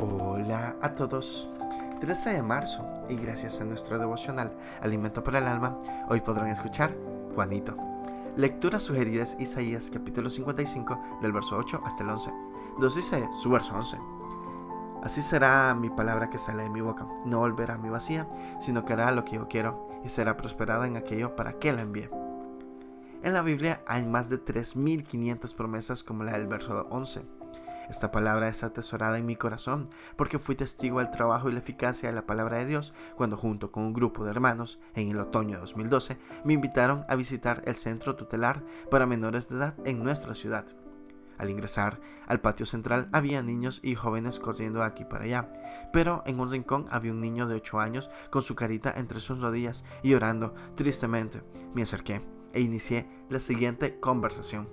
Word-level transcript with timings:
Hola 0.00 0.74
a 0.82 0.94
todos. 0.96 1.48
13 2.00 2.30
de 2.30 2.42
marzo 2.42 2.84
y 3.08 3.14
gracias 3.14 3.60
a 3.60 3.64
nuestro 3.64 3.96
devocional 3.96 4.52
Alimento 4.82 5.22
para 5.22 5.38
el 5.38 5.46
Alma, 5.46 5.78
hoy 6.08 6.20
podrán 6.20 6.48
escuchar 6.48 6.96
Juanito. 7.36 7.76
Lecturas 8.36 8.82
sugeridas 8.82 9.36
Isaías 9.38 9.90
capítulo 9.92 10.30
55 10.30 10.98
del 11.22 11.32
verso 11.32 11.56
8 11.56 11.82
hasta 11.84 12.02
el 12.02 12.10
11. 12.10 12.32
Nos 12.80 12.96
dice 12.96 13.28
su 13.40 13.50
verso 13.50 13.72
11. 13.76 13.96
Así 15.04 15.22
será 15.22 15.72
mi 15.76 15.90
palabra 15.90 16.28
que 16.28 16.38
sale 16.38 16.64
de 16.64 16.70
mi 16.70 16.80
boca. 16.80 17.06
No 17.24 17.38
volverá 17.38 17.74
a 17.74 17.78
mi 17.78 17.88
vacía, 17.88 18.28
sino 18.60 18.84
que 18.84 18.94
hará 18.94 19.12
lo 19.12 19.24
que 19.24 19.36
yo 19.36 19.46
quiero 19.46 19.88
y 20.04 20.08
será 20.08 20.36
prosperada 20.36 20.88
en 20.88 20.96
aquello 20.96 21.36
para 21.36 21.60
que 21.60 21.72
la 21.72 21.82
envíe. 21.82 22.10
En 23.22 23.32
la 23.32 23.42
Biblia 23.42 23.80
hay 23.86 24.04
más 24.04 24.28
de 24.28 24.44
3.500 24.44 25.54
promesas 25.54 26.02
como 26.02 26.24
la 26.24 26.32
del 26.32 26.48
verso 26.48 26.88
11 26.90 27.43
esta 27.88 28.10
palabra 28.10 28.48
es 28.48 28.64
atesorada 28.64 29.18
en 29.18 29.26
mi 29.26 29.36
corazón 29.36 29.88
porque 30.16 30.38
fui 30.38 30.54
testigo 30.54 30.98
del 30.98 31.10
trabajo 31.10 31.48
y 31.48 31.52
la 31.52 31.58
eficacia 31.58 32.08
de 32.08 32.14
la 32.14 32.26
palabra 32.26 32.58
de 32.58 32.66
Dios 32.66 32.94
cuando 33.16 33.36
junto 33.36 33.70
con 33.72 33.84
un 33.84 33.92
grupo 33.92 34.24
de 34.24 34.30
hermanos 34.30 34.80
en 34.94 35.10
el 35.10 35.20
otoño 35.20 35.56
de 35.56 35.60
2012 35.60 36.18
me 36.44 36.54
invitaron 36.54 37.04
a 37.08 37.16
visitar 37.16 37.62
el 37.66 37.76
centro 37.76 38.16
tutelar 38.16 38.62
para 38.90 39.06
menores 39.06 39.48
de 39.48 39.56
edad 39.56 39.74
en 39.84 40.02
nuestra 40.02 40.34
ciudad. 40.34 40.66
Al 41.38 41.50
ingresar 41.50 42.00
al 42.26 42.40
patio 42.40 42.64
central 42.64 43.08
había 43.12 43.42
niños 43.42 43.80
y 43.82 43.94
jóvenes 43.94 44.38
corriendo 44.38 44.82
aquí 44.82 45.04
para 45.04 45.24
allá, 45.24 45.50
pero 45.92 46.22
en 46.26 46.38
un 46.40 46.50
rincón 46.50 46.86
había 46.90 47.12
un 47.12 47.20
niño 47.20 47.48
de 47.48 47.56
8 47.56 47.80
años 47.80 48.08
con 48.30 48.42
su 48.42 48.54
carita 48.54 48.94
entre 48.96 49.20
sus 49.20 49.40
rodillas 49.40 49.84
y 50.02 50.10
llorando 50.10 50.54
tristemente. 50.76 51.42
Me 51.74 51.82
acerqué 51.82 52.22
e 52.52 52.60
inicié 52.60 53.08
la 53.28 53.40
siguiente 53.40 53.98
conversación. 53.98 54.68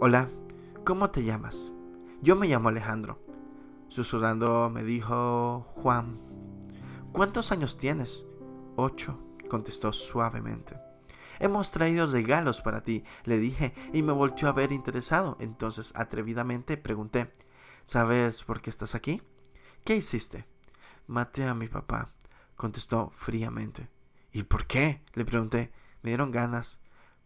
Hola, 0.00 0.28
¿cómo 0.84 1.10
te 1.10 1.22
llamas? 1.22 1.72
Yo 2.22 2.36
me 2.36 2.48
llamo 2.48 2.68
Alejandro. 2.68 3.18
Susurrando 3.88 4.68
me 4.68 4.84
dijo 4.84 5.66
Juan. 5.76 6.18
¿Cuántos 7.12 7.50
años 7.50 7.78
tienes? 7.78 8.26
Ocho, 8.76 9.18
contestó 9.48 9.90
suavemente. 9.94 10.78
Hemos 11.38 11.70
traído 11.70 12.04
regalos 12.04 12.60
para 12.60 12.84
ti, 12.84 13.04
le 13.24 13.38
dije, 13.38 13.72
y 13.94 14.02
me 14.02 14.12
volvió 14.12 14.48
a 14.50 14.52
ver 14.52 14.70
interesado. 14.70 15.38
Entonces, 15.40 15.94
atrevidamente, 15.96 16.76
pregunté, 16.76 17.32
¿sabes 17.86 18.42
por 18.42 18.60
qué 18.60 18.68
estás 18.68 18.94
aquí? 18.94 19.22
¿Qué 19.82 19.96
hiciste? 19.96 20.46
Maté 21.06 21.48
a 21.48 21.54
mi 21.54 21.68
papá, 21.68 22.12
contestó 22.54 23.08
fríamente. 23.14 23.88
¿Y 24.30 24.42
por 24.42 24.66
qué? 24.66 25.02
le 25.14 25.24
pregunté. 25.24 25.72
Me 26.02 26.10
dieron 26.10 26.30
ganas, 26.30 26.82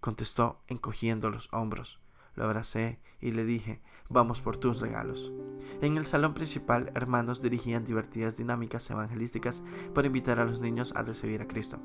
contestó 0.00 0.62
encogiendo 0.66 1.28
los 1.28 1.50
hombros. 1.52 2.00
Lo 2.38 2.44
abracé 2.44 3.00
y 3.20 3.32
le 3.32 3.44
dije, 3.44 3.82
vamos 4.08 4.40
por 4.40 4.58
tus 4.58 4.80
regalos. 4.80 5.32
En 5.82 5.96
el 5.96 6.04
salón 6.04 6.34
principal, 6.34 6.92
hermanos 6.94 7.42
dirigían 7.42 7.84
divertidas 7.84 8.36
dinámicas 8.36 8.88
evangelísticas 8.90 9.64
para 9.92 10.06
invitar 10.06 10.38
a 10.38 10.44
los 10.44 10.60
niños 10.60 10.92
a 10.94 11.02
recibir 11.02 11.42
a 11.42 11.48
Cristo. 11.48 11.80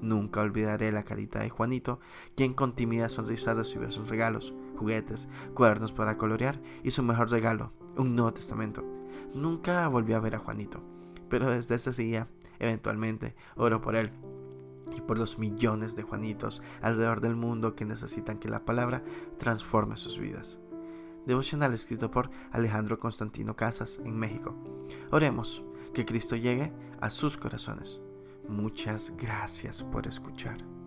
Nunca 0.00 0.40
olvidaré 0.40 0.92
la 0.92 1.02
carita 1.02 1.40
de 1.40 1.50
Juanito, 1.50 2.00
quien 2.36 2.54
con 2.54 2.74
tímida 2.74 3.10
sonrisa 3.10 3.52
recibió 3.52 3.90
sus 3.90 4.08
regalos, 4.08 4.54
juguetes, 4.78 5.28
cuadernos 5.52 5.92
para 5.92 6.16
colorear 6.16 6.58
y 6.82 6.90
su 6.90 7.02
mejor 7.02 7.30
regalo, 7.30 7.74
un 7.98 8.16
Nuevo 8.16 8.32
Testamento. 8.32 8.82
Nunca 9.34 9.86
volví 9.88 10.14
a 10.14 10.20
ver 10.20 10.36
a 10.36 10.38
Juanito, 10.38 10.82
pero 11.28 11.50
desde 11.50 11.74
ese 11.74 11.90
día, 12.02 12.30
eventualmente, 12.60 13.36
oro 13.56 13.82
por 13.82 13.94
él 13.94 14.10
y 14.96 15.00
por 15.00 15.18
los 15.18 15.38
millones 15.38 15.96
de 15.96 16.02
Juanitos 16.02 16.62
alrededor 16.80 17.20
del 17.20 17.36
mundo 17.36 17.74
que 17.74 17.84
necesitan 17.84 18.38
que 18.38 18.48
la 18.48 18.64
palabra 18.64 19.02
transforme 19.38 19.96
sus 19.96 20.18
vidas. 20.18 20.58
Devocional 21.26 21.74
escrito 21.74 22.10
por 22.10 22.30
Alejandro 22.52 22.98
Constantino 22.98 23.54
Casas 23.54 24.00
en 24.04 24.16
México. 24.16 24.56
Oremos 25.10 25.62
que 25.92 26.06
Cristo 26.06 26.36
llegue 26.36 26.72
a 27.00 27.10
sus 27.10 27.36
corazones. 27.36 28.00
Muchas 28.48 29.14
gracias 29.16 29.82
por 29.82 30.06
escuchar. 30.06 30.77